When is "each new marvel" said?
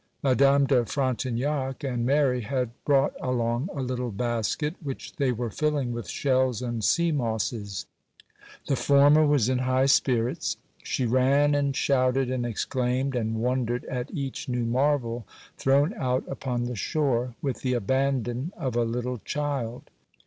14.11-15.27